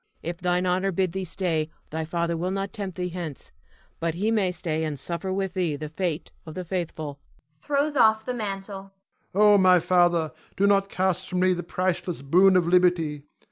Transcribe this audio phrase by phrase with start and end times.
[0.23, 0.29] Cleon.
[0.31, 3.51] If thine honor bid thee stay, thy father will not tempt thee hence;
[3.99, 7.19] but he may stay and suffer with thee the fate of the faithful
[7.59, 8.79] [throws off the mantle].
[8.81, 8.91] Ion.
[9.35, 13.25] Oh, my father, do not cast from thee the priceless boon of liberty.